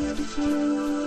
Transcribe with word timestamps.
beautiful. 0.00 1.01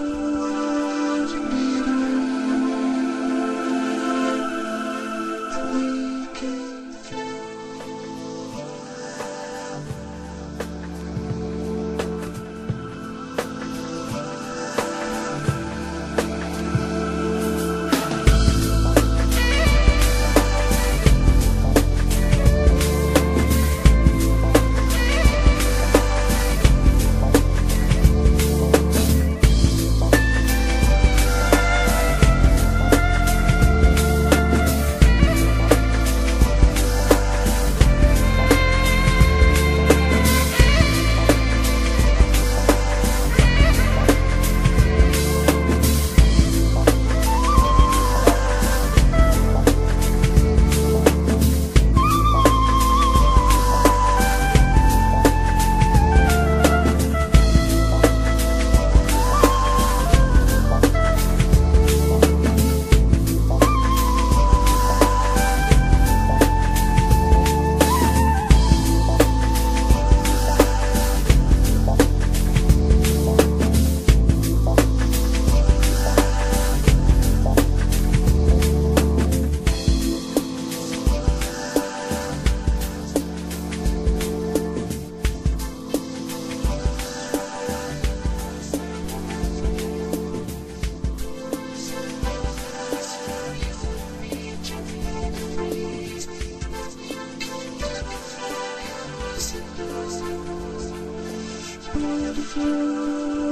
with 102.22 102.58
you. 102.58 103.45